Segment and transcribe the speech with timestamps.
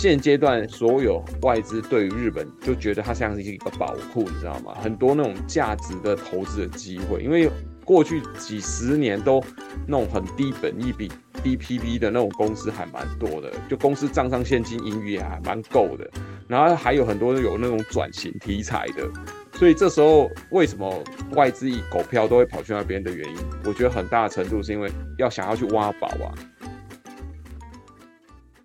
[0.00, 4.74] 现阶段所有外资对于日本就觉得它像是一个宝库，你知道吗？
[4.80, 7.50] 很多那种价值的投资的机会，因为
[7.84, 9.44] 过去几十年都
[9.86, 16.10] 那种很低本益比、低 PB 的那种公司还蛮多的，就公司账上现金盈余也还蛮够的，
[16.48, 19.06] 然后还有很多有那种转型题材的，
[19.52, 26.32] 所以这时候为什么外资一狗票都会跑去那边的原因，我觉得很大程度是因为要想要去挖宝啊。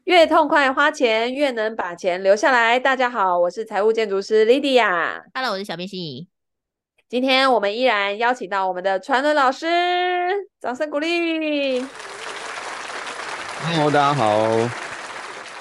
[0.06, 2.80] 越痛快花钱，越能把钱留下来。
[2.80, 5.24] 大家好，我是财务建筑师 Lydia。
[5.34, 6.28] Hello，我是小编心怡。
[7.10, 9.66] 今天我们依然邀请到我们的传伦老师，
[10.62, 11.84] 掌声鼓励。
[13.64, 14.48] Hello，大家好。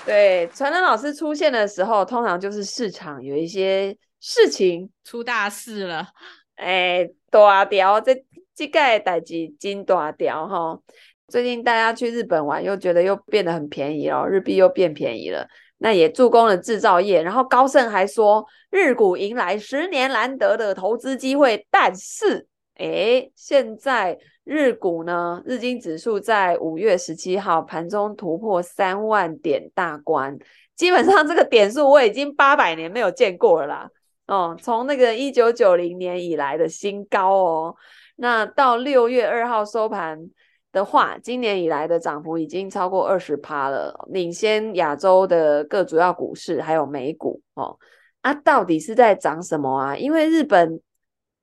[0.04, 6.08] 对，传伦老师出现的时候，通常就是市场有一些事情出大事了。
[6.56, 8.14] 哎，大条，这
[8.54, 10.78] 这个代志真大条哈。
[11.28, 15.46] 最近大家去日本玩，又觉得又变得很便宜了，日币又变便宜了，
[15.78, 17.22] 那也助攻了制造业。
[17.22, 21.66] 然后高盛还说，日股迎来十年难得的投资机会。
[21.70, 30.38] 但是，诶，现在日股呢，日经指数在五月十七号盘中突破三万点大关，
[30.76, 33.88] 基本上这个点数我已经八百年没有见过了啦。
[34.26, 37.74] 哦，从那个一九九零年以来的新高哦。
[38.16, 40.28] 那到六月二号收盘。
[40.74, 47.78] 的话，今年以来的涨幅已经超过二十趴了，领先亚洲的各主要股市还有美股哦。
[48.20, 49.96] 啊，到底是在涨什么啊？
[49.96, 50.80] 因为日本，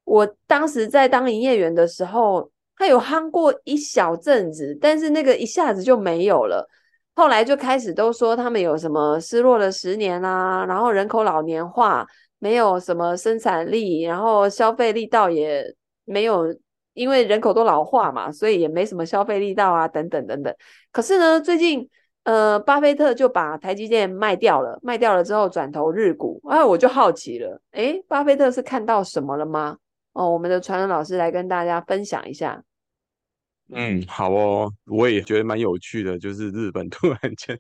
[0.04, 6.68] 我当时在当营业员的时候，它有夯过一小阵子，但是那个一下子就没有了。
[7.16, 12.06] 后来就开始都说他们有什么失落了十年啊，然后人口老年化，
[12.40, 15.74] 没有什么生产力，然后消费力道也
[16.06, 16.54] 没有。
[16.94, 20.54] 因为人口都老化嘛，所以也没什么消费力道啊，等等等等。
[20.92, 21.90] 可是呢，最近
[22.24, 29.78] 呃，巴菲特就把台积电卖掉了，卖掉了之后转投日股，哎，我就好奇了，诶，巴菲特是看到什么了吗？
[30.14, 32.62] 哦，我们的传人老师来跟大家分享一下。
[33.74, 37.58] 嗯，好哦，我也觉得蛮有趣的，就是日本突然间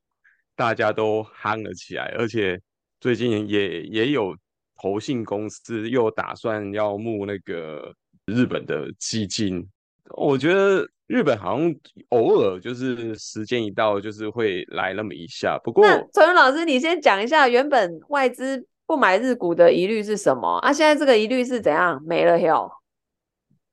[0.56, 2.59] 大家都夯了起来，而且
[3.00, 4.36] 最近也也有
[4.80, 7.96] 投信公司又打算要募那个。
[8.31, 9.68] 日本的基金，
[10.16, 11.74] 我觉得日本好像
[12.09, 15.59] 偶尔就是时间一到，就是会来那么一下。
[15.64, 20.72] 不过，传轮老师，你先讲一下，原本外资不买日股的疑虑是什么啊？
[20.72, 22.72] 现在这个疑虑是怎样没了哟？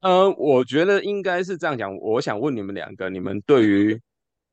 [0.00, 1.96] 呃，我觉得应该是这样讲。
[1.98, 4.00] 我想问你们两个，你们对于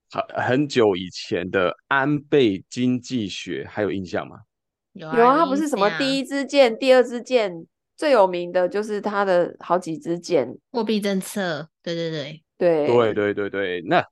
[0.09, 4.37] 很很久以前的安倍经济学还有印象吗？
[4.93, 7.65] 有啊，有啊，它不是什么第一支箭、第二支箭。
[7.95, 13.81] 最有名的就是他的好几支箭，货币政策，对对对对对对对对。
[13.81, 14.05] 那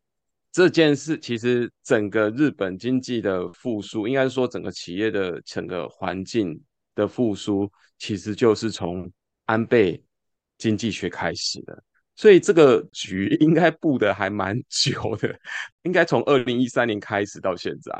[0.51, 6.59] 这件事其实整个日本经济的复苏，应该是说整个企业的整个环境
[6.95, 9.11] 的复苏，其实就是从
[9.45, 10.01] 安倍
[10.57, 11.83] 经济学开始的。
[12.15, 15.35] 所以这个局应该布的还蛮 久的，
[15.81, 17.91] 应该从二零一三年开始到现在，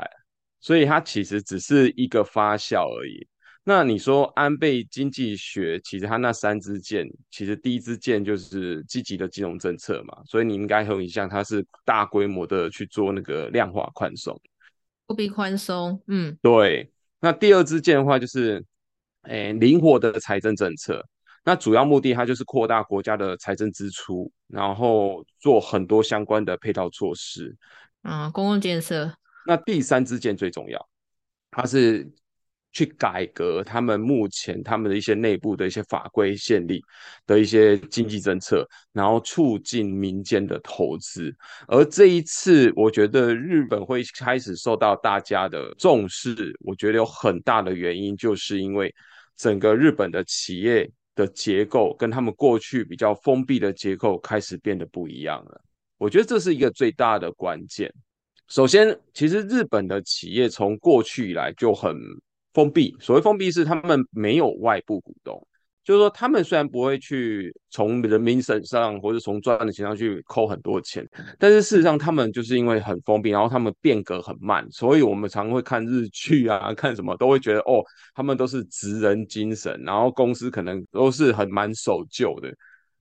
[0.60, 3.26] 所以它其实只是一个发酵而已。
[3.66, 14.38] 那你说安倍经济学，其实他那三支箭，其实第一支箭就是积极的金融政策嘛，所以你应该很有印象，它是大规模的去做那个量化宽松，
[15.06, 16.92] 货币宽松，嗯，对。
[17.20, 18.62] 那第二支箭的话就是，
[19.22, 21.02] 诶、欸，灵活的财政政策，
[21.42, 27.56] 那主要目的它就是扩大国家的财政支出，然后做很多相关的配套措施，
[28.02, 29.10] 啊，公共建设。
[29.46, 30.86] 那第三支箭最重要，
[31.50, 32.12] 它是。
[32.74, 36.82] 去改革他们目前他们的一些内部的一些法规宪例
[37.24, 41.32] 的一些经济政策，然后促进民间的投资。
[41.68, 46.34] 而这一次，我觉得日本会开始受到大家的重视。
[46.64, 48.92] 我觉得有很大的原因，就是因为
[49.36, 55.60] 整个日本的企业的结构跟他们过去比较封闭的结构开始变得不一样了。
[55.96, 57.88] 我觉得这是一个最大的关键。
[58.48, 61.96] 首先，其实日本的企业从过去以来就很。
[62.54, 65.46] 封闭，所谓封闭是他们没有外部股东，
[65.82, 71.06] 就是说他们虽然不会去从人民身上或者从赚的钱上去抠很多钱，
[71.38, 77.82] 但是事实上他们就是因为很封闭，然后他们变革很慢，所以我们常会看日剧啊，看什么都会觉得哦，
[78.14, 82.54] 他们都是职人精神，然后公司可能都是很蛮守旧的，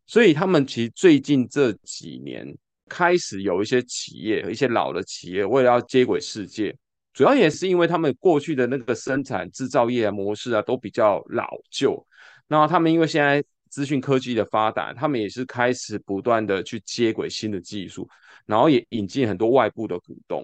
[0.08, 2.46] 所以他们其实最近这几年
[2.90, 6.76] 开始有一些企业，一些老的企业为了要接轨世界。
[7.14, 12.06] 主要也是因为他们过去的那个生产制造业模式啊，都比较老旧。
[12.48, 18.08] 那他们因为现在资讯科技的发达，他们也是开始不断的去接轨新的技术，
[18.46, 20.44] 然后也引进很多外部的股东。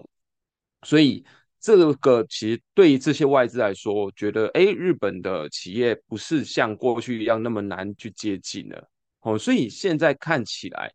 [0.82, 1.24] 所以
[1.60, 8.88] 这个其实对于这些外资来说，觉得哎，日本的企业不是像过去一样那么难去接近了
[9.20, 10.90] 哦，所以现在看起来，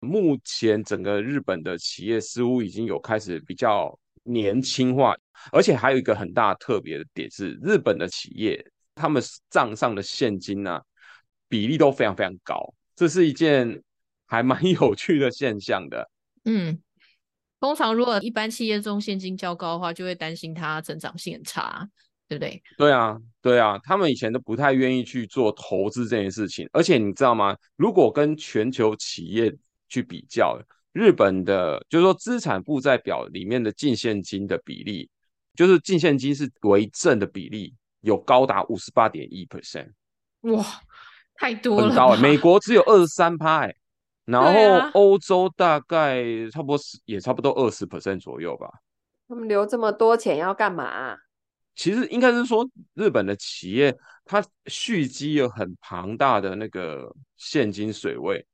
[0.00, 3.98] 目前整个日本的企业似乎已经有开始比较
[4.28, 5.16] 年轻化，
[5.50, 8.64] 而且还有一个很大特别的点是，日本的企业
[8.94, 10.82] 他们账上的现金呢、啊、
[11.48, 13.82] 比例都非常非常高，这是一件
[14.26, 16.10] 还蛮 有趣的现象的，
[16.44, 16.80] 嗯。
[17.60, 21.88] 通常，如果一般企业中现金较高的话，就会担心它成长性很差，
[22.28, 22.62] 对不对？
[22.76, 26.68] 对啊，对啊，他们以前都不太愿意去做投资这件事情。
[26.72, 27.56] 而且你知道吗？
[27.74, 29.52] 如果跟全球企业
[29.88, 30.56] 去比较，
[30.98, 35.08] 日本的，就是说资产负债表里面的净现金的比例，
[35.54, 39.92] 就是净现金是为正的比例，有高达五十八点一 percent。
[40.40, 40.64] 哇，
[41.36, 42.20] 太多了，很高欸。
[42.20, 43.72] 美国只有二十三趴，哎。
[44.24, 48.68] 然后欧洲大概差不多也差不多二十 percent 左右吧。
[49.28, 51.16] 他们留这么多钱要干嘛啊？
[51.74, 58.44] 其实应该是说，日本的企业它蓄积有很庞大的那个现金水位，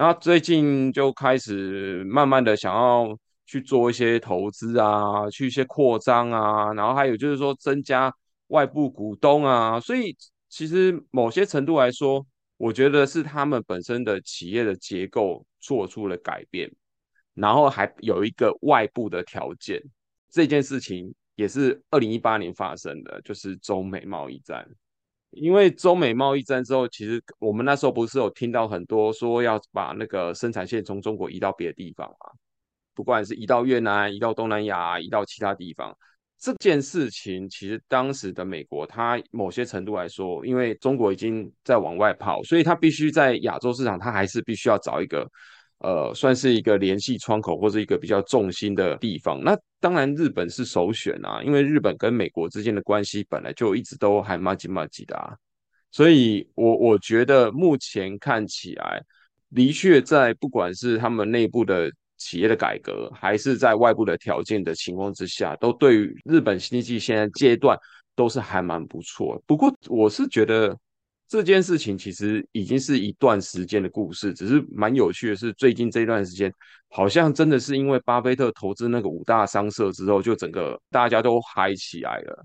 [0.00, 3.14] 然后最近就开始慢慢的想要
[3.44, 8.10] 去做一些投资啊，去一些扩张啊，然后还有就是说增加
[8.46, 10.16] 外部股东啊，所以
[10.48, 12.26] 其实某些程度来说。
[12.56, 16.70] 我觉得是他们本身的企业的结构做出了改变，
[17.32, 19.82] 然后还有一个外部的条件。
[20.30, 24.68] 这件事情也是二零一八年发生的，就是中美贸易战。
[25.30, 32.32] 因为中美贸易战之后，其实我们那时候不是有听到很多说要把那个生产线从中国移到别的地方吗？
[32.94, 35.96] 不管是移到越南、移到东南亚、移到其他地方。
[36.38, 45.30] 这件事情其实当时的美国，它某些程度来说，因为中国已经在往外跑，所以它必须在亚洲市场，它还是必须要找一个，
[45.80, 49.42] 呃，算是一个联系窗口或者一个比较重心的地方。
[49.42, 55.36] 那当然日本是首选啊，因为日本跟美国之间的关系本来就一直都还麻吉麻吉的啊，
[55.90, 59.02] 所以我我觉得目前看起来，
[59.54, 61.90] 的确在不管是他们内部的。
[62.22, 67.74] 企业的改革，还是在外部的条件的情况之下，都对于日本经济现在阶段
[68.14, 69.42] 都是还蛮不错。
[69.46, 70.76] 不过我是觉得
[71.30, 76.52] 这件事情其实已经是一段时间的故事，只是蛮有趣的是，最近这段时间
[76.88, 82.44] 好像真的是因为巴菲特投资那个五大商社之后，就整个大家都嗨起来了。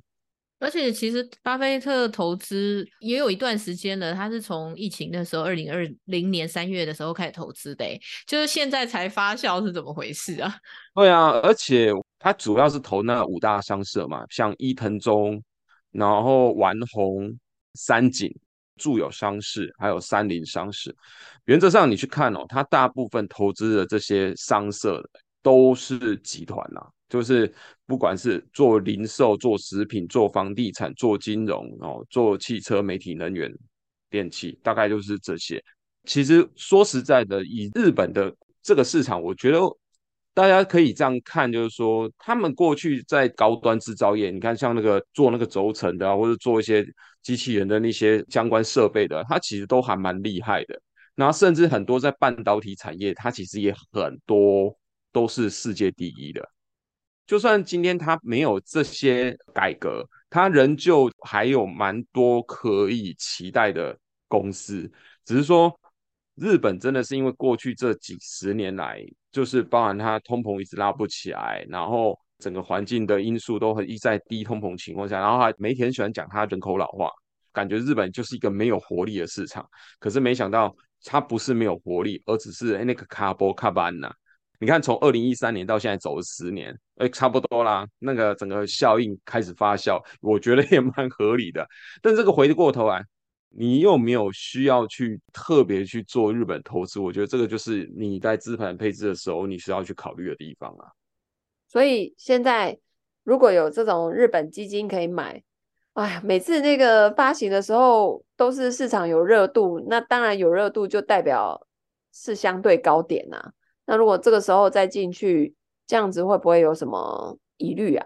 [0.60, 7.84] 而且其实巴菲特投资也有一段时间了，他是从疫情的时候，二零二零年三月的时候开始投资的，
[8.28, 10.56] 就是现在才发酵是怎么回事啊？
[10.94, 15.42] 对啊，而且他主要是投那五大商社嘛，像伊藤忠，
[15.90, 17.36] 然后丸红、
[17.74, 18.31] 三井、
[18.77, 20.95] 住友商事，还有三菱商事。
[21.45, 25.04] 原则上你去看哦，它大部分投资的这些商社
[25.42, 27.54] 都是集团呐、就是
[27.86, 33.51] 不管是做零售、做食品、做房地产、做金融哦，做汽车、媒体、能源、
[34.10, 35.63] 电器，大概就是这些。
[36.06, 39.60] 其实说实在的，以日本的这个市场，我觉得
[40.36, 46.86] 大家可以这样看，就是说他们过去在高端制造业，你看像那个做那个轴承的啊，或者做一些
[47.24, 50.80] 机器人的那些相关设备的，它其实都还蛮厉害的。
[51.16, 54.78] 然后甚至很多在半导体产业，它其实也很多
[55.14, 56.46] 都是世界第一的。
[57.26, 64.92] 就算今天它没有这些改革，它仍旧还有蛮多可以期待的公司。
[65.24, 65.74] 只是说，
[66.36, 69.02] 日本真的是因为过去这几十年来，
[69.35, 77.09] 就是包含它通膨一直拉不起来，然后整个环境的因素都很一在低通膨情况下，然后还媒体很喜欢讲它人口老化，
[77.51, 79.68] 感觉日本就是一个没有活力的市场。
[79.99, 80.73] 可是没想到，
[81.04, 84.09] 它不是没有活力，而只是那个卡波卡班呐。
[84.57, 87.85] 你看，从二零一三年到现在走了十年，哎，差不多啦。
[87.99, 91.68] 那个整个效应开始发酵，我觉得也蛮合理的。
[92.01, 93.04] 但这个回过头来，
[93.57, 100.92] 你又没有需要去特别去做日本投资，我觉得这个就是你在资产配置的时候，你需要去考虑的地方啊。
[101.68, 102.78] 所以现在
[103.24, 105.42] 如果有这种日本基金可以买，
[105.94, 111.66] 哎呀，每次那个发行的时候都是市场有热度，那当然有热度就代表
[112.14, 113.52] 是相对高点呐、啊。
[113.85, 115.54] 那如果这个时候再进去，
[115.88, 118.06] 这样子会不会有什么疑虑啊？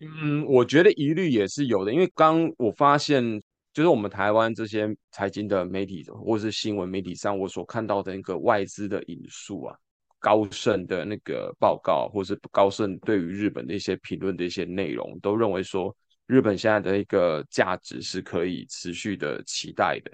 [0.00, 3.42] 嗯，我觉得疑虑也是有的，因为刚我发现，
[3.72, 9.76] 就是我们台湾这些财经的媒体或是新闻媒体上，我所看到的那个外资的引述啊，
[10.18, 15.94] 高盛的那个报告，或是高盛对于日本的一些评论的一些内容，都认为说
[16.26, 20.10] 日本现在的一个价值是可以持续的期待的。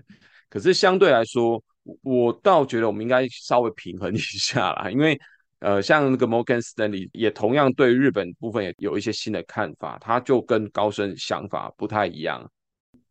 [0.49, 1.63] 可是相对来说，
[2.03, 5.19] 我倒觉得我们应该稍微平衡一下啦，因为
[5.61, 12.49] 呃，像那个 Morgan Stanley 也同样对日本部分也有一些新的看法，他就跟高盛想法不太一样。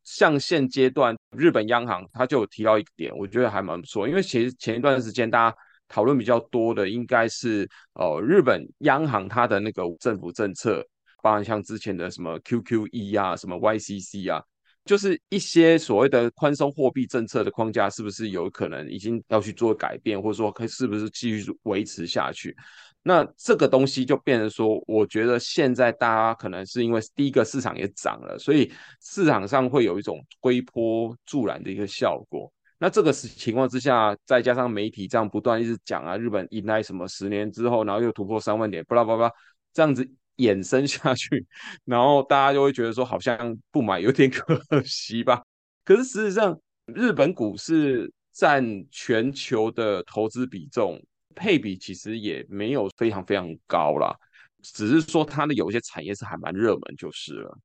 [0.06, 5.58] 像现阶段日本央行它就提到一点，我觉得还蛮不错，因为其实前一段时间大家
[5.90, 10.82] 讨论比较多的应该是呃日本央行它的那个政府政策，
[11.22, 14.42] 包含像之前的什么 QQE 啊，什么 YCC 啊。
[14.86, 22.56] 就是一些所谓的宽松货币政策的框架，是不是有可能已经要去做改变，或者说可是不是继续维持下去？
[23.02, 32.52] 那这个东西就变成说，我觉得现在大家可能是因为第一个市场也涨了，所以市场上会有一种推波助澜的一个效果。
[32.78, 39.32] 那这个情况之下，再加上媒体这样不断一直讲啊，日本迎来什么十年之后，然后又突破三万点，巴拉巴拉
[39.74, 40.08] 这样子。
[40.38, 41.46] 衍生下去，
[41.86, 45.44] 然后大家就会觉得说，好像不买有点 可惜吧。
[45.84, 51.02] 可是事实上，日本股市占全球的投资比重
[51.36, 54.16] 配比其实也没有非常非常高啦，
[54.62, 57.58] 只是说它的有些产业是还蛮热门就是了。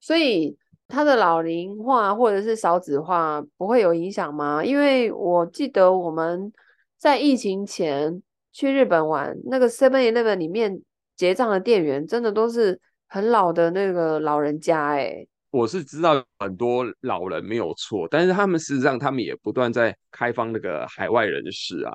[0.00, 0.56] 所以
[0.88, 4.64] 它的老龄化或者是少子化不会有影响吗？
[4.64, 6.52] 因为我记得我们
[6.96, 10.82] 在疫情前去日本玩，那个 Seven Eleven 里面。
[11.22, 21.94] 结账的店员真的都是很老的那个老人家哎、欸，我是知道很多老人没有错，但是他们事实上他们也不断在开放那个海外人士啊。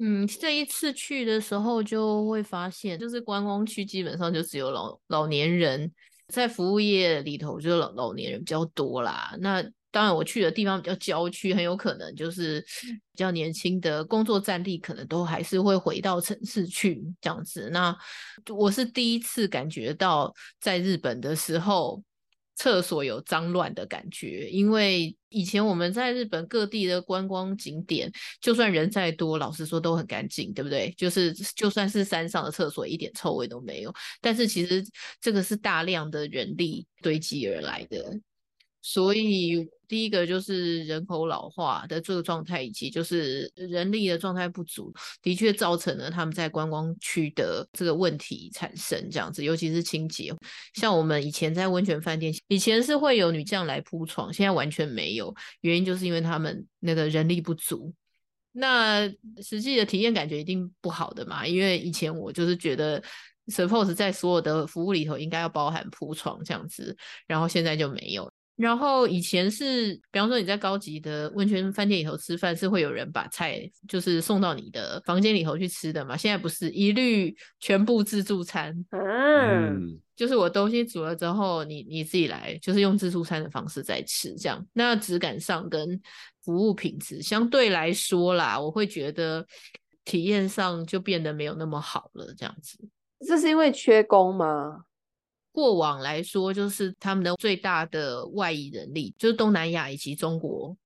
[0.00, 5.90] 嗯，这一次去的时候就会发现，就是观光区基本上就只有老老年人，
[6.28, 9.34] 在服务业里头就是老老年人比较多啦。
[9.40, 17.68] 那当然，我去的地方比较郊区，很有可能就是比较年轻的工作战力，可能都还是会回到城市去这样子。
[17.70, 17.94] 那
[18.48, 22.02] 我是第一次感觉到在日本的时候，
[22.56, 30.94] 厕所有脏乱的感觉，因为以前我们在日本各地的观光景点，就算人再多，老实说都很干净，对不对？
[30.96, 33.92] 就是就算是山上的厕所，一点臭味都没有。
[34.20, 34.84] 但是其实
[35.20, 38.18] 这个是大量的人力堆积而来的。
[38.84, 49.08] 所以，第一个就是人口老化的这个状态，以及就是人力的状态不足，的确造成了他们在观光区的这个问题产生。
[49.08, 50.34] 这样子，尤其是清洁，
[50.74, 57.94] 像我们以前在温泉饭店，以前是会有女将来铺床，现在完全没有，原因就是因为他们那个人力不足。
[58.50, 59.08] 那
[59.40, 63.00] 实际的体验感觉一定不好的嘛，因为以前我就是觉得
[63.46, 66.96] ，suppose 在所有的服务里头应该要包含铺床这样子，
[67.28, 68.28] 然后现在就没有。
[68.62, 76.16] 然后以前是，比方说你在高级的温泉饭店里头吃饭，是会有人把菜就是送到你的房间里头去吃的嘛？
[76.16, 78.72] 现在不是，一律全部自助餐。
[78.92, 84.64] 嗯，就是我东西煮了之后，你你自己来，就是用自助餐的方式在吃，这样。
[84.72, 86.00] 那质感上跟
[86.44, 89.44] 服务品质相对来说啦，我会觉得
[90.04, 92.78] 体验上就变得没有那么好了，这样子。
[93.26, 94.84] 这是因为缺工吗？
[95.52, 100.76] 过往来说，就是他们的最大的外移人力，就是东南亚以及中国。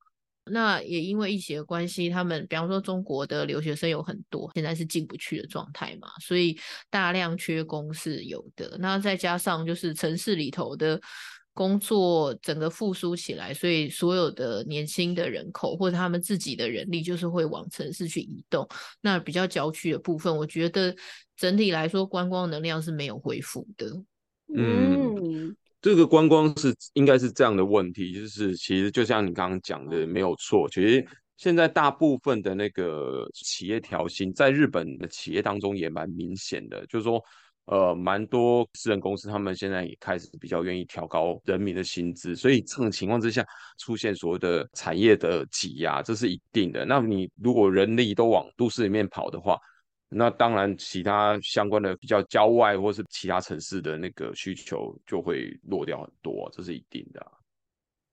[0.49, 6.57] 那也因为疫情的关系，他们比方说中国的留学生有很多，现在是进不去的状态嘛，所以
[6.89, 8.77] 大量缺工是有的。
[8.79, 11.01] 那再加上就是城市里头的
[11.53, 18.69] 工作整个复苏起来，所以所有的年轻的人口或者他们自己的人力，就是会往城市去移动。
[19.01, 20.95] 那比较郊区的部分，我觉得
[21.37, 23.91] 整体来说观光能量是没有恢复的。
[24.55, 37.23] 嗯，这个观光是应该是这样的问题，就是其实就像你刚刚讲的没有错，其实现在大部分的那个企业调薪，在日本的企业当中也蛮明显的，就是说，
[37.67, 43.45] 呃，蛮多私人公司他们现在也开始比较愿意调高人民的薪资，所以这种情况之下
[43.79, 46.85] 出现所谓的产业的挤压，这是一定的。
[46.85, 49.59] 那你如果人力都往都市里面跑的话，
[50.09, 57.33] 那当然，其他相关的比较郊外或是其他城市的那个需求就会落掉很多，这是一定的啊。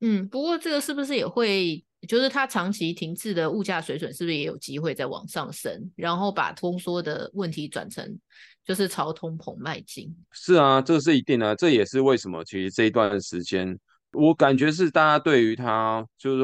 [0.02, 8.20] 嗯，不过这个是不是也会，就是它长期停滞的物价水准，是不是也有机会再往上升，然后把通缩的问题转成
[8.66, 10.14] 就是朝通膨迈进？
[10.32, 13.80] 是啊，这是一定的啊，这也是为什么其实这一段时间，
[14.14, 16.44] 我感觉是大家对于它，就是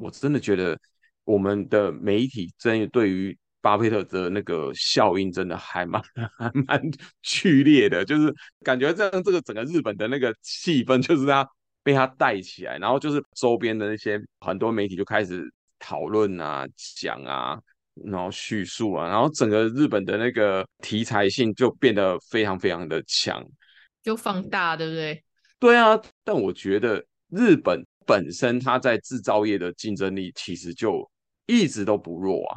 [0.00, 0.78] 我真的觉得
[1.24, 3.36] 我们的媒体真的对于。
[3.60, 6.00] 巴菲特的那个效应真的还蛮
[6.38, 6.80] 还蛮
[7.22, 8.34] 剧烈的，就是
[8.64, 11.48] 感觉这样这个整个日本的那个气氛，就是他
[11.82, 15.42] 被他带起来，然后就是周边的那些很多媒体就开始
[15.78, 16.66] 讨论啊、
[17.00, 17.58] 讲啊，
[18.04, 23.44] 然后叙述啊，然后整个日本的那个题材性就变得非常非常的强，
[24.02, 25.24] 就放大，对不对？
[25.58, 31.10] 对啊，但我觉得日本本身它在制造业的竞争力其实就
[31.46, 32.56] 一直都不弱啊。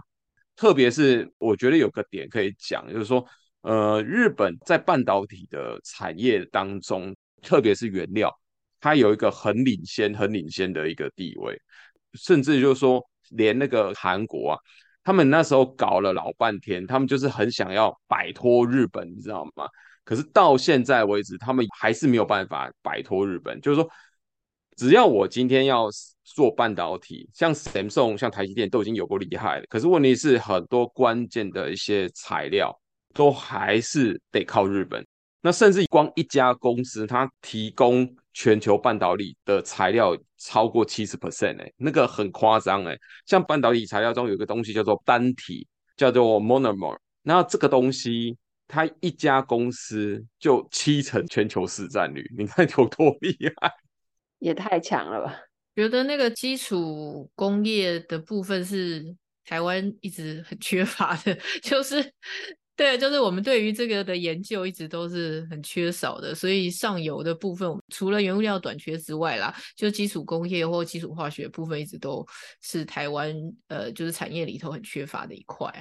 [0.56, 3.26] 特别是我觉得有个点可以讲，就是说，
[3.62, 8.32] 呃，日本在半导体的产业当中，特别是原料，
[8.80, 11.60] 它有一个很领先、很领先的一个地位，
[12.14, 14.58] 甚至就是说，连那个韩国啊，
[15.04, 19.66] 他们那时候搞了老半天，他们就是很想要摆脱日本，你知道吗？
[20.04, 23.62] 可是到现在为止，他们还是没有办法摆脱日本。
[23.62, 23.90] 就是说，
[24.82, 25.88] 只要我今天要
[26.24, 29.66] 做半导体，像 Samsung、像台积电都已经有够厉害了。
[29.70, 32.76] 可是问题是，很多关键的一些材料
[33.14, 35.06] 都还是得靠日本。
[35.40, 42.98] 那甚至光一家公司，它提供全球半导体的材料超过七十 percent，哎，那个很夸张哎。
[43.28, 48.36] 像半导体材料中有一个东西叫做单体，叫做 monomer，那这个东西。
[48.68, 53.70] 他一家公司就七成全球市占率，你看有多厉害？
[54.42, 55.40] 也太强了吧！
[55.76, 62.12] 觉得那个基础工业的部分是台湾一直很缺乏的， 就是
[62.76, 72.26] 对，就是我们对于这个的研究一直都是很缺少的，所以上游的部分，除了原物料短缺之外啦，就基础工业或基础化学部分一直都
[72.62, 73.34] 是台湾
[73.68, 75.72] 呃，就是产业里头很缺乏的一块。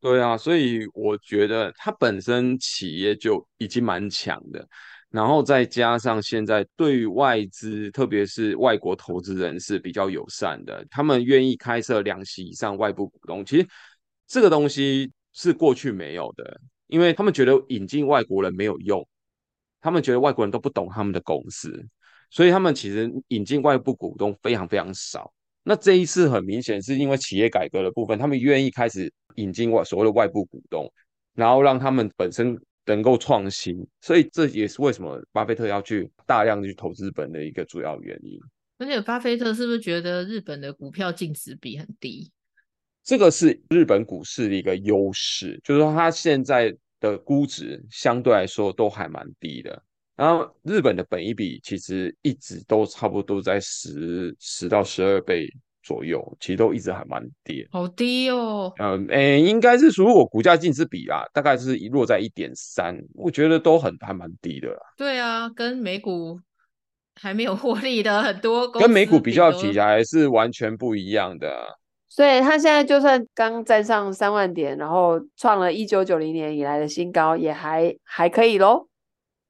[0.00, 4.68] 对啊，所以我觉得它本身企业就已经蛮强的，
[5.10, 13.44] 然后再加上现在对外资，特别是外国投资人是比较友善的，他们愿意开设两席以上外部股东。
[13.44, 13.66] 其实
[14.28, 19.04] 这个东西是过去没有的，因为他们觉得引进外国人没有用，
[19.80, 21.84] 他们觉得外国人都不懂他们的公司，
[22.30, 25.32] 所以他们其实引进外部股东非常非常少。
[25.64, 30.90] 那这一次很明显是因为企业改革的部分，他们愿意开始引进外所谓的外部股东，
[31.34, 32.56] 然后让他们本身
[32.90, 38.38] 能够创新，所以这也是为什么巴菲特要去大量的去投资日本的一个主要原因。
[38.78, 42.30] 而且巴菲特是不是觉得日本的股票净值比很低？
[43.02, 49.82] 这个是日本股市的一个优势，就是说它现在的估值相对来说都还蛮低的。
[50.16, 55.48] 然后日本的本益比其实一直都差不多在十十到十二倍
[55.90, 58.72] 左右，其实都一直还蛮低，好低哦。
[58.78, 64.80] 嗯，诶，应该是如果股价净值比啊，大概是落在一点三，我觉得都很还蛮低的啦。
[64.96, 66.38] 对啊，跟美股
[67.20, 71.50] 还没有获利的很多公司，跟美股比较起来是完全不一样的。
[72.08, 78.86] 所以他现在就算刚站上三万点，然后创了一九九零年以来的新高，也还还可以喽。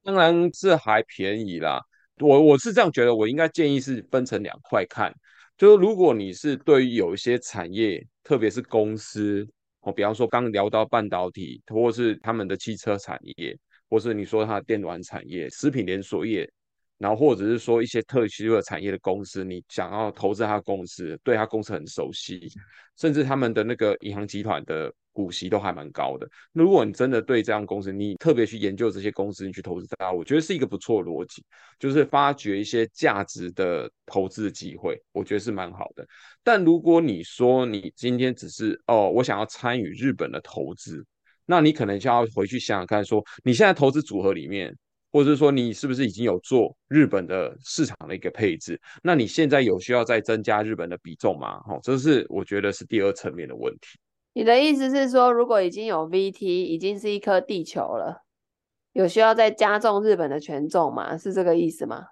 [0.03, 1.79] 当然是还便宜啦，
[2.19, 5.13] 我我是这样觉得，我应该建议是分成两块看，
[5.61, 9.47] 就是如果你是对于有一些产业，特别是公司，
[9.81, 13.55] 哦，比方说刚聊到半导体，或是他们的汽车产业，
[13.87, 16.51] 或是你说它的电暖产业、食品连锁业。
[16.97, 22.51] 然后或者是说一些特殊的产业的公司，你想要投资他公司，对他公司很熟悉，
[22.97, 26.27] 甚至他们的那个银行集团的股息都还蛮高的。
[26.51, 31.43] 那如果你真的对这样公司，你特别去研究这些公司，你去投资它，我觉得是一个不错的逻辑，
[31.79, 36.05] 就是发掘一些价值的投资的机会，我觉得是蛮好的。
[36.43, 41.05] 但如果你说你今天只是哦，我想要参与日本的投资，
[41.45, 44.75] 那你可能就要回去想想看说，你现在投资组合里面。
[45.13, 48.79] 或者是说你是不是已经有做日本的市场的一个配置？
[49.03, 51.61] 那你现在有需要再增加日本的比重吗？
[51.67, 53.99] 哦，这是我觉得是第二层面的问题。
[54.33, 58.23] 你的意思是说，如果已经有 VT，已经是一颗地球了，
[58.93, 61.17] 有需要再加重日本的权重吗？
[61.17, 62.05] 是这个意思吗？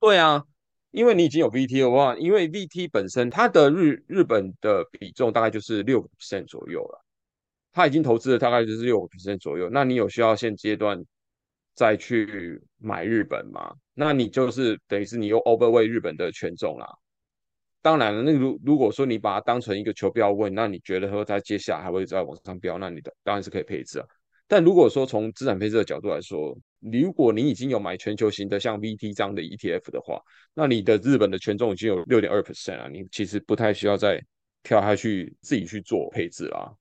[0.00, 0.44] 对啊，
[0.90, 7.04] 因为你已经有 VT 的话，因为 VT 本身它的日日本的比重大概就是六个 percent 左右了，
[7.72, 9.68] 它已经投资了大概就是六个 percent 左右。
[9.70, 11.04] 那你有需要现阶段？
[11.74, 13.72] 再去买日本吗？
[13.94, 16.88] 那你就是等于是你又 overweight 日本的权重啦。
[17.80, 24.06] 当然了，那如如果说你把它当成一个求标问，那你觉得说它接下来还会再往上飙，那你的当然是可以配置啊。
[24.46, 30.20] 但如果说从资产配置的角度来说，如果你已经有买全球型的像 VT 这样的 ETF 的话，
[30.54, 34.22] 那你的日本的权重已经有六点二 percent 啊，你其实不太需要再
[34.62, 36.74] 跳下去自己去做配置啦。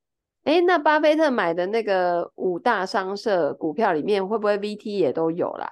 [0.46, 5.70] 哎，那巴菲特买的那个五大商社股票里面，会不会 VT 也都有啦？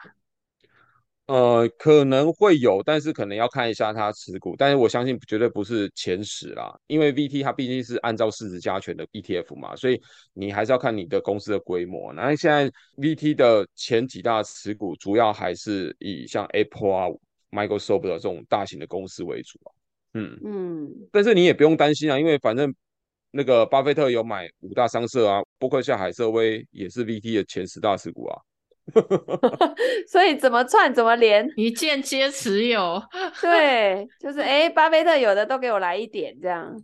[1.28, 4.56] 呃，可能会有，但是可能要看一下它持股。
[4.58, 10.00] 但是我相信绝对不是前十啦，因为 VT 它毕竟是按照市值加权的 ETF 嘛，所以
[10.34, 12.14] 你还是要看你的公司的规模。
[12.14, 17.08] 那现在 VT 的前几大持股，主要还是以像 Apple 啊、
[17.52, 19.70] Microsoft 的这种大型的公司为主啊。
[20.14, 22.74] 嗯嗯，但是你也不用担心啊，因为反正。
[23.38, 28.40] 那个巴菲特有买五大商社啊，伯克夏、海瑟威也是 VT 的前十大持股啊。
[30.08, 33.02] 所以怎么串怎么连，你间接持有。
[33.42, 36.76] 对，就是哎，巴菲特有的都给我来一点这样。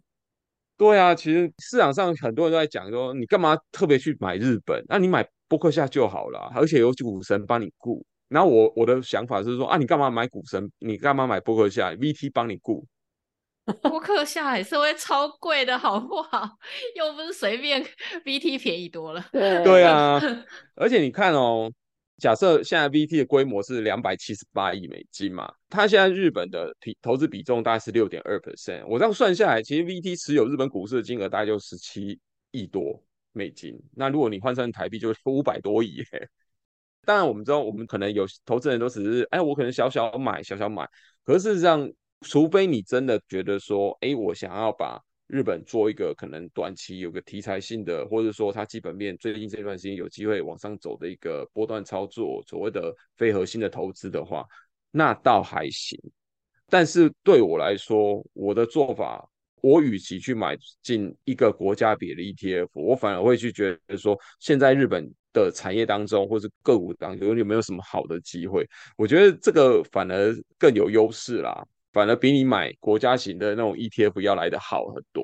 [0.77, 4.83] 对啊，其实市场上很多人都在讲说，你干嘛特别去买日本？
[4.87, 8.03] 那你买波克夏就好了，而且有股神帮你顾。
[8.29, 10.71] 然后我我的想法是说啊，你干嘛买股神？
[10.79, 12.85] 你干嘛买波克夏？VT 帮你顾。
[13.83, 16.49] 波克夏也是会超贵的，好不好？
[16.95, 17.85] 又不是随便
[18.25, 19.23] ，VT 便宜多了。
[19.31, 20.19] 对对啊，
[20.75, 21.71] 而且你看哦，
[22.21, 28.85] 假设现在 VT 的规模是两百七十八亿美金嘛，它现在日本的投资比重大概是六点二 percent。
[28.85, 32.19] 我这样算下来，其实 VT 持有日本股市的金额大概就十七
[32.51, 33.75] 亿多美金。
[33.95, 36.03] 那如果你换算台币，就是五百多亿。
[37.03, 40.87] 当然，我们知道，我们可能有投资人都只是，哎，我可能小小买，小小买。
[41.25, 54.45] 可是事实上，除非你真的觉得说，哎，我想要把日本做一个可能短期有个题材性的，或者说它基本面最近这段时间有机会往上走的一个波段操作，所谓的非核心的投资的话，
[54.91, 55.97] 那倒还行。
[56.69, 59.25] 但是对我来说，我的做法，
[59.61, 68.67] 我与其去买进一个国家别的 ETF，我反而会去觉得说，现在日本的产业当中，或是个股当中有没有什么好的机会？
[68.97, 71.65] 我觉得这个反而更有优势啦。
[71.91, 75.23] 反而比你买国家型的那种 ETF 要来的好很多。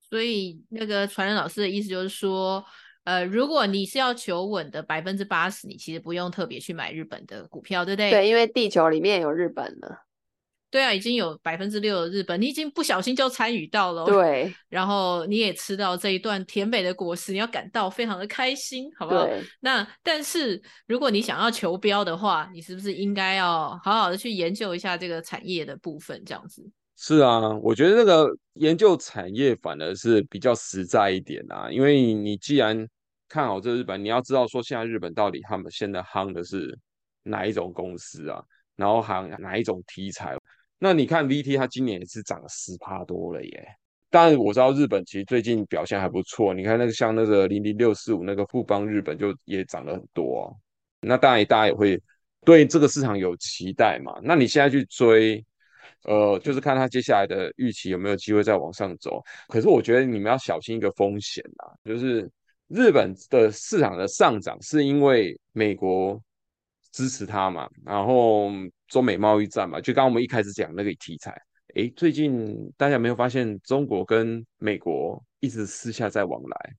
[0.00, 2.64] 所以那个传人老师的意思就是说，
[3.04, 8.10] 呃，如果你是要求稳的百分之八十，你其实不用特别去买日本的股票，对不对？
[8.10, 10.06] 对，因为地球里面有日本了。
[10.72, 14.06] 对啊，已经有百分之六的日本，你已经不小心就参与到了。
[14.06, 19.28] 对， 然后你也吃到这一段甜美的果实，你要感到非常的开心，好不好？
[19.60, 26.24] 那但是如果你想要求标的话，你是不是应该要好好的去研究一下这个产业的部分？
[26.24, 26.66] 这样子。
[26.96, 32.88] 是啊，我觉得那个研究产业反而是比较实在一点啊，因为你既然
[33.28, 36.78] 看好这日本，你要知道说现在日本到底他们现在夯的是
[37.24, 38.42] 哪一种公司啊，
[38.76, 40.34] 然后夯哪一种题材。
[40.84, 43.68] 那你看 VT，它今年也是涨了十趴多了耶。
[44.10, 46.52] 但我知道日本其实最近表现还不错。
[46.52, 50.52] 你看那个像那个零零六四五那个富邦日本就也涨了很多。
[51.02, 52.02] 那当然大家也会
[52.44, 54.18] 对这个市场有期待嘛。
[54.24, 55.44] 那你现在去追，
[56.02, 59.22] 呃，就是看它接下来的预期有没有机会再往上走。
[59.46, 62.28] 可是我觉得你们要小心一个风险啊，就是
[62.66, 66.20] 日本的市场的上涨是因为美国
[66.90, 68.50] 支持它嘛，然后。
[68.92, 71.34] 中美贸易战嘛，就刚刚我们一开始讲那个题材，
[71.74, 76.74] 哎，最近大家没有发现中国跟美国一直私下在往来，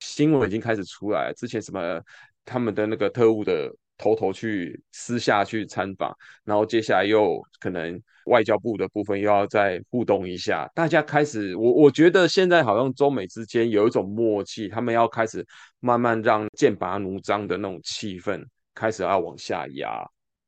[0.00, 1.34] 新闻已经开始出来。
[1.36, 2.00] 之前什么
[2.46, 15.46] 他们的那个特务的偷偷去私下去参访，然后接下来又可能外交部的部分又要再互动一下，大家开始，我我觉得现在好像中美之间有一种默契，他们要开始
[15.80, 18.42] 慢慢让剑拔弩张的那种气氛
[18.74, 20.02] 开始要往下压。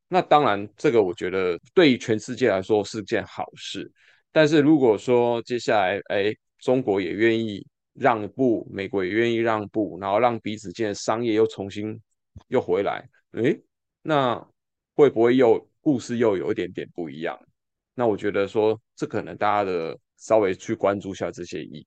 [0.09, 3.91] 那当然，这个我觉得对于全世界来说是件好事。
[4.31, 12.01] 但是如果说接下来，哎，中国也愿意让步，美国也愿意让步，然后让彼此间的商业又重新
[12.49, 13.59] 又回来，哎，
[14.03, 14.37] 那
[14.95, 17.39] 会不会又故事又有一点点不一样？
[17.95, 21.87] 那我觉得说，这可能大家的稍微去关注一下这些议题。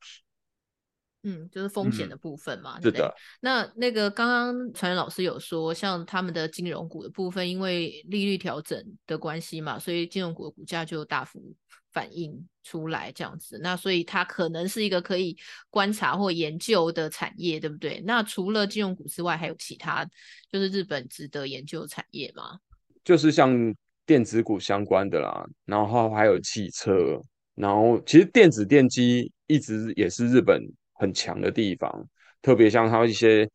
[1.24, 3.04] 嗯，就是风险的部分嘛，嗯、对不对？
[3.04, 3.16] 是的。
[3.42, 11.54] 那那个刚刚传人老师有说，像他们的金融股的部分，因为利率调整的关系嘛，所以金融股的股价就大幅
[11.92, 13.60] 反映出来这样子。
[13.62, 15.36] 那所以它可能是一个可以
[15.70, 18.02] 观察或研究的产业，对不对？
[18.06, 20.06] 那除了金融股之外，还有其他
[20.50, 22.60] 就是日本值得研究的产业吗？
[23.04, 27.20] 就是像电子股相关的啦，然后还有汽车，
[27.56, 30.64] 然后其实电子电机一直也是日本。
[31.00, 32.08] 很强的地方，
[32.42, 33.50] 特别像它一些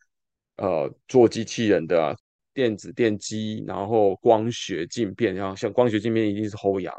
[0.57, 2.17] 呃做机器人的、啊、
[2.55, 6.93] 电子电机，然后光学镜片，然后像光学镜片一定是后仰，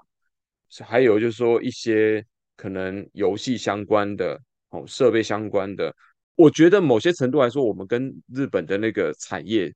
[0.85, 2.23] 还有就是说一些
[2.55, 5.91] 可能游戏相关的哦设备相关的，
[6.35, 9.73] 我觉得某些程度来说，我们跟日本的那个产业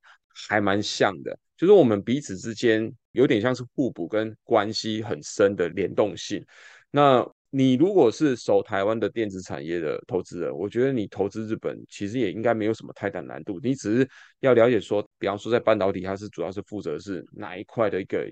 [0.47, 6.45] 还蛮像的，就是我们彼此之间有点像是互补跟关系很深的联动性，
[6.91, 7.27] 那。
[7.51, 13.59] 你如果是守台湾的电子产业的投资人，我觉得你投资日本其实也应该没有什么太大难度。
[13.63, 14.09] 你只是
[14.41, 18.31] 要了解说，比方说在半导体，它是主要是负责是哪一块的一个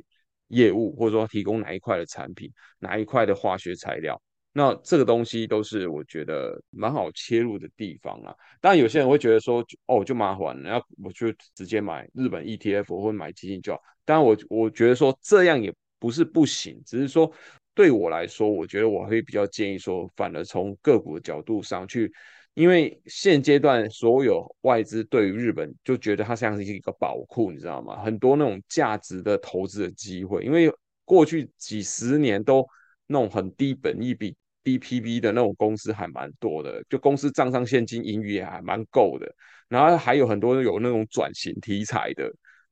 [0.49, 4.21] 业务，或者说提供哪一块的产品，哪一块的化学材料。
[4.53, 8.35] 那这个东西都是我觉得蛮好切入的地方啊。
[8.61, 13.81] 当然有些人会觉得说，哦，就麻烦了，然后我就直接买日本 ETF 或者买基金就好。
[14.05, 17.33] 当然我我觉得说这样也不是不行，只是说。
[17.77, 22.11] 对我来说，我觉得我会比较建议说，反而从个股的角度上去，
[22.55, 28.03] 因为现阶段所有外资对于日本就觉得它像是一个宝库，你知道吗？
[28.03, 30.73] 很多那种价值的投资的机会，因为
[31.05, 32.65] 过去几十年都
[33.05, 39.31] 那种很低本益比、低 PB 的那种公司还蛮多的，就公司账上现金盈余也还蛮够的，
[39.69, 42.27] 然后还有很多有那种转型题材的，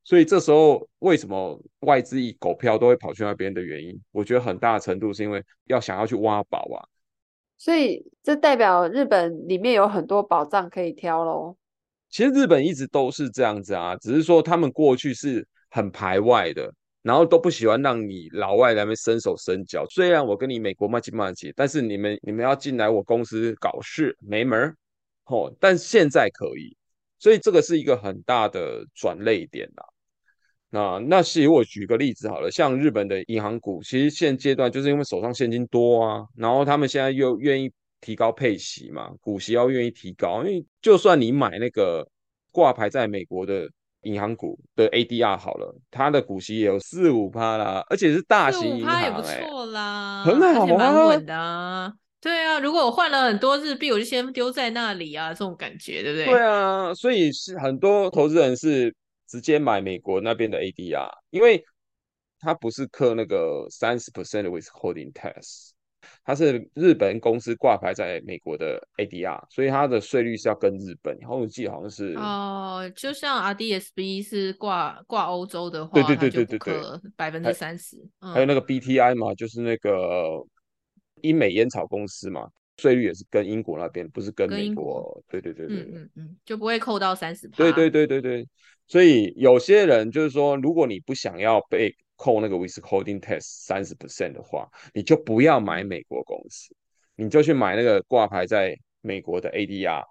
[0.06, 6.78] 所以这时候为什么外资一狗票都会跑去那边的原因，我觉得很大程度是因为要想要去挖宝啊。
[7.58, 11.56] 所以这代表日本里面有很多宝藏可以挑喽。
[12.08, 16.72] 其实日本一直都是这样子啊，只是说他们过去是很排外的。
[17.02, 19.86] 然后都不喜欢让你老外来那边伸手伸脚。
[19.88, 24.76] 虽然我跟你美国麻吉麻吉，但是你们你们要进来我公司搞事没门儿，
[25.22, 25.48] 吼！
[25.60, 26.76] 但现在可以，
[27.20, 29.86] 所以这个是一个很大的转捩点啦。
[30.76, 42.06] 那那其实我举个例子好了，像日本的银行股，其实现阶段就是因为手上现金多啊，然后他们现在又愿意提高配息嘛，股息要愿意提高，因为就算你买那个
[42.52, 43.68] 挂牌在美国的。
[44.02, 51.92] 银行股的 ADR 好了，它的股息也有四五趴啦，而且是大型银行、欸，也不错啦，很好，啊蛮稳的啊。
[52.20, 56.26] 对啊，如果我换了很多日币，我就先丢在那里啊，这种感觉，对不对？
[56.26, 58.94] 对啊，所以是很多投资人是
[59.26, 61.64] 直接买美国那边的 ADR，因为
[62.40, 65.70] 它不是课那个三十 percent 的 withholding tax。
[66.24, 71.16] 它是日本公司挂牌在美国的 ADR，所以它的税率是要跟日本。
[71.18, 77.96] 然后我记得好像是哦，就像 RDSB 是挂挂欧洲的话，对对对对对对，百分之三十。
[78.20, 80.44] 还有那个 BTI 嘛，就是那个
[81.22, 84.84] 英美烟草公司嘛，税率也是跟英国那边，不是跟美国。
[84.84, 87.48] 国对对对对，嗯嗯嗯，就不会扣到三十。
[87.48, 88.48] 对对对对对，
[88.86, 96.74] 所以有些人就是说，如果你不想要被扣那个 withholding tax 三十 percent 的话，你就不要买美国公司，
[97.16, 100.02] 你就去买那个挂牌在美国的 ADR，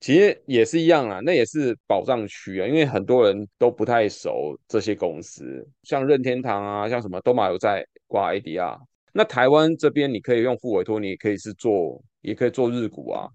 [0.00, 8.78] 其实也是一样啊，那也是保障区啊，因为很多人都不太熟这些公司，像任天堂啊，像什么都嘛有在挂 ADR。
[9.12, 13.28] 那台湾这边你可以用复委托，你也可以是做，也可以做日股啊，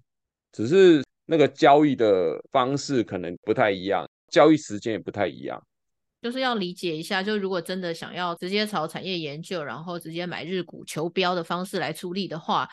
[0.51, 5.65] 只是那个交易的方式可能不太一样，交易时间也不太一样。
[6.23, 12.67] 就是要理解一下，就如果真的想要直接朝产业研究，然后直接买日股求标的方式来出力的话，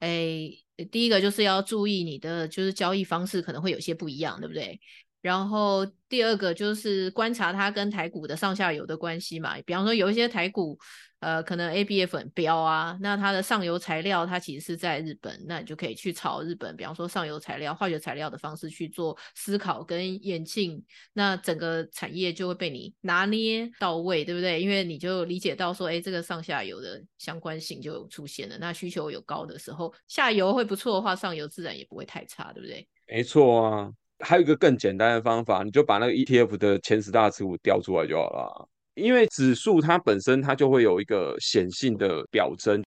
[0.00, 0.50] 哎，
[0.90, 4.80] 第一个就是要注意你的就是交易方式可能会有些不一样，对不对？
[5.20, 10.78] 然后第二个就是观察它跟台股的上下游的关系嘛，比方说有一些台股。
[11.20, 20.80] 呃，可能 ABF 很标啊，那它的上游材料它其实是在日本，那你就可以去炒日本，比方说上游材料、化学材料的方式去做思考跟演进，
[21.14, 24.60] 那整个产业就会被你拿捏到位，对不对？
[24.60, 32.86] 因为你就理解到说，哎，这个上下游的相关性就出现了，那需求有高的时候，下游会不错的话，上游自然也不会太差，对不对？
[33.08, 38.68] 没错啊，还有一个更简单的方法，你就把那个 ETF 的前十大持股调出来就好了。
[38.94, 42.82] 因为指数它本身它就会有一个显性的表征，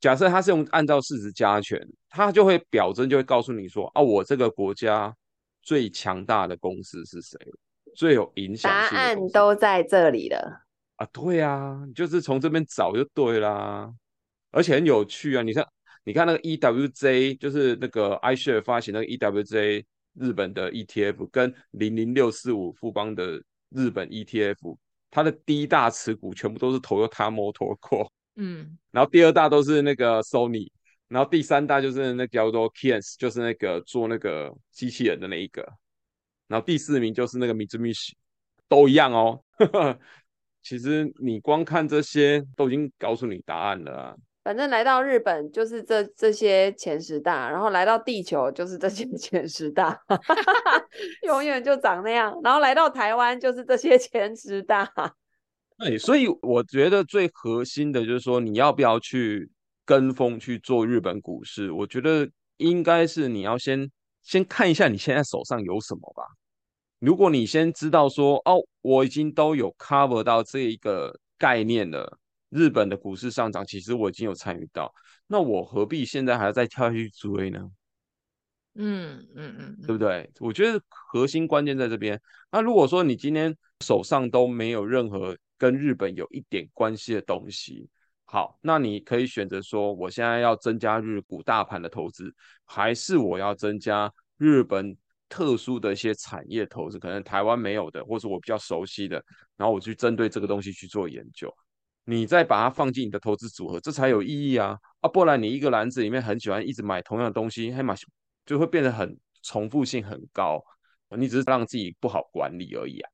[0.00, 5.14] 假设它是用按照市值加权，它就会表征就会告诉你说啊，我这个国家
[5.62, 7.38] 最强大的公司是谁，
[7.94, 8.90] 最有影响性。
[8.90, 10.62] 答案都在这里了
[10.96, 13.88] 啊，对啊，就是从这边找就对啦，
[14.50, 15.64] 而且很有趣啊，你看，
[16.02, 24.76] 你看那个 EWJ，就是那个 iShares 发行那个 EWJ 日本的 ETF，跟零零六四五富邦的日本 ETF。
[25.14, 30.70] 它的第一大持股全部都是 Toyota Motor Corp，嗯，然后第二大都是那个 Sony，
[31.06, 35.62] 然后第三大就是那叫做 Keyence，就是那个做那个机器人的那一个，
[36.48, 38.12] 然后第四名就是那个 Mitsubishi，
[38.68, 39.44] 都一样哦。
[40.62, 44.16] 其实你光看这些都已经告诉你答案了啊。
[44.44, 49.96] 反正来到日本就是这这些前十大，然后来到地球就是这些 前十大，
[51.26, 52.36] 永远就长那样。
[52.42, 54.92] 然后来到台湾就是这些前十大。
[55.78, 59.50] 对，所以我觉得最核心的就是说，你要不要去
[59.84, 61.70] 跟风去做日本股市？
[61.70, 63.90] 我觉得应该是你要先
[64.22, 66.24] 先看一下你现在手上有什么吧。
[66.98, 72.18] 如果你先知道说，哦，我已经都有 cover 到这一个概念了。
[72.52, 74.94] 日本的股市上涨，其实我已经有参与到，
[75.26, 77.70] 那我何必现在还要再跳下去追呢？
[78.74, 80.30] 嗯嗯嗯，对不对？
[80.38, 82.20] 我觉得核心关键在这边。
[82.50, 87.88] 那如果说你今天手上都没有任何跟日本有一点关系的东西，
[88.24, 92.34] 好，那你可以选择说，我现在要增加日股大盘的投资，
[92.64, 94.96] 还是我要增加日本
[95.28, 99.22] 特殊的一些产业投资，可能台湾没有的，或者我比较熟悉的，
[99.56, 101.54] 然后我去针对这个东西去做研究。
[102.04, 104.76] 你再把它放进你的投资组合，这才有意义啊！
[105.00, 107.94] 啊，不然你一个篮子里面很喜欢一直买同样的东西，黑马
[108.44, 110.60] 就会变得很重复性很高，
[111.16, 113.10] 你只是让自己不好管理而已啊。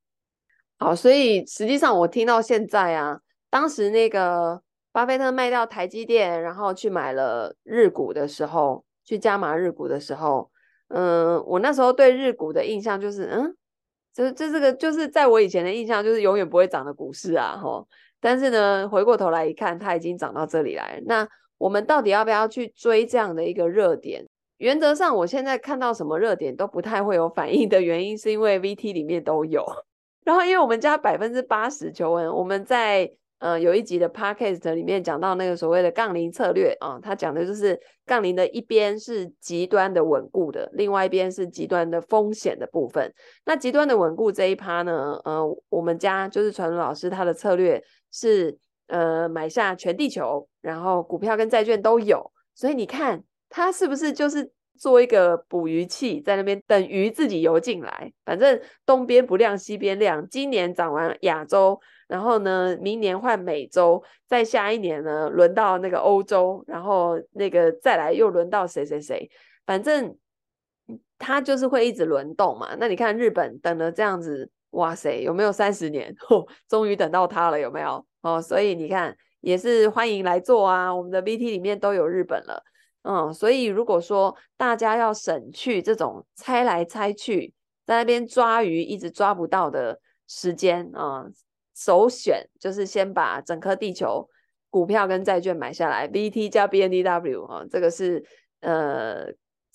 [0.78, 3.20] 好，所以实际上我听到现在啊，
[3.50, 10.50] 当时那个巴菲特卖掉台积电，然后去买了日股的时候，去加码日股的时候，
[10.88, 13.54] 嗯，我那时候对日股的印象就是，嗯，
[14.14, 17.86] 这这这个就是在我以前的印象就是永远不会涨的股市啊，吼。
[18.20, 21.02] 但是呢，回过头来一看，它已经涨到这里来。
[21.06, 21.26] 那
[21.56, 24.24] 我们到底要不要去追这样的一个热点？
[24.58, 29.64] 原则上，我现在看到什么热点都不太会有反应的原因，是因为 VT 里面都有。
[30.26, 43.10] 然后，因为我们家百分之八十求稳，我们在呃有一集的 Podcast 里面讲到那个所谓的杠铃策略啊，它讲的就是杠铃的一边是极端的稳固的，另外一边是极端的风险的部分。
[43.46, 53.24] 那极端的稳固这一趴呢，呃，我们家就是传伦老师他的策略是呃买下全地球，然后股票跟债券都有，所以你看。
[53.50, 58.12] 它是不是就是做一个捕鱼器在那边等鱼自己游进来？
[58.26, 60.28] 反正东边不亮西边亮。
[60.28, 69.30] 今年涨完亚洲，然后呢，明年换美洲，再下一年呢，轮到那个欧洲，然后那个再来又轮到谁谁谁？
[69.64, 70.14] 反正
[71.18, 72.76] 它就是会一直轮动嘛。
[72.78, 76.14] 那你看日本等了这样子，哇塞，有没有三十年？
[76.28, 78.04] 哦，终于等到它了，有没有？
[78.22, 80.94] 哦，所以你看也是欢迎来做啊。
[80.94, 82.62] 我们的 VT 里面都有日本了。
[83.02, 87.54] 嗯，所以如果说大家要省去这种猜来猜去，
[87.86, 91.24] 在那边抓鱼一直抓不到的时间啊，
[91.74, 94.28] 首选就是先把整颗地球
[94.68, 98.22] 股票跟债券买下来，VT 加 BNDW 啊，这个是
[98.60, 99.28] 呃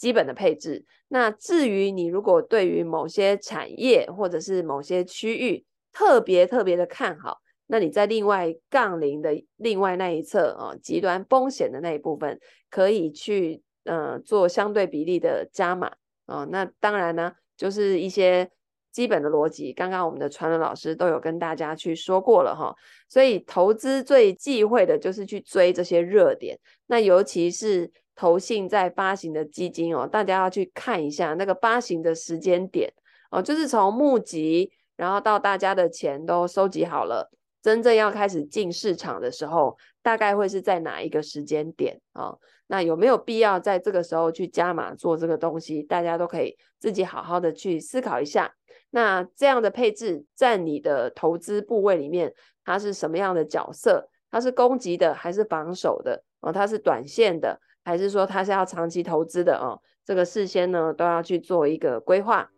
[0.04, 0.84] 基本的配置。
[1.08, 5.63] 那至于你如果对于某些产业或者是某些区域
[5.94, 7.38] 特别特别的看好，
[7.68, 12.38] 那你在另外杠铃的另外那一侧啊，极端风险的那一部分，
[12.70, 15.89] 可以去呃做相对比例的加码
[16.26, 16.46] 啊。
[16.52, 18.52] 那当然呢，就是一些
[18.92, 22.76] 基本的逻辑，刚刚我们的传伦老师都有跟大家去说过了哈。
[23.08, 32.91] 所以投资最忌讳的就是去追这些热点，那尤其是投信在发行的基金哦，大家要去看一下那个发行的时间点
[33.32, 37.32] 哦，就是从募集，然后到大家的钱都收集好了。
[37.62, 42.39] 真正要开始进市场的时候，大概会是在哪一个时间点啊、哦？
[42.67, 45.82] 那有没有必要在这个时候去加码做这个东西？
[45.82, 48.54] 大家都可以自己好好的去思考一下。
[48.89, 52.34] 那这样的配置在你的投资部位里面，
[52.65, 54.10] 它是什么样的角色？
[54.30, 56.21] 它是攻击的还是防守的？
[56.41, 59.58] 哦，它是短线的还是说它是要长期投资的？
[59.58, 62.50] 哦，这个事先呢都要去做一个规划。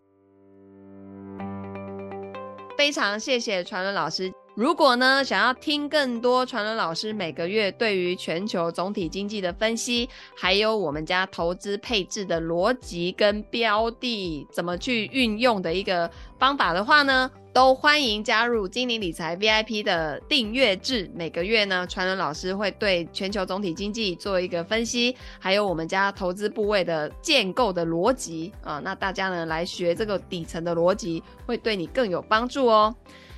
[2.78, 4.32] 非常谢谢传伦老师。
[4.56, 16.10] 如果呢，想要听更多传伦老师每个月对于全球总体经济的分析，还有我们家投资配置的逻辑跟标的怎么去运用的一个
[16.40, 21.10] 方法的话呢，都欢迎加入精灵理财 VIP 的订阅制。
[21.15, 32.94] 每个月呢，传伦老师会对全球总体经济做一个分析，还有我们家投资部位的建构的逻辑啊，那大家呢来学这个底层的逻辑，会对你更有帮助哦。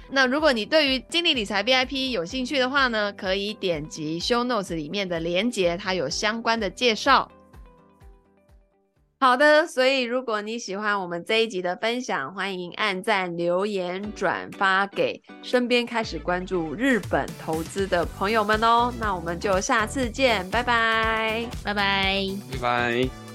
[0.09, 7.29] 那如果你对于精灵理财 VIP 有兴趣的话呢，可以点击 Show Notes 里面的链接，它有相关的介绍。
[9.19, 18.93] 好的，所以如果你喜欢我们这一集的分享，欢迎按赞、留言、转发给身边开始关注日本投资的朋友们哦。
[18.99, 23.26] 那我们就下次见，拜拜，拜拜，拜拜。